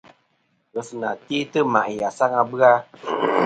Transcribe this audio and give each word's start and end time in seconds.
Ghesɨnà 0.73 1.09
te'tɨ 1.27 1.59
ma'i 1.73 1.95
asaŋ 2.09 2.31
a 2.41 2.43
bɨ-a. 2.49 2.71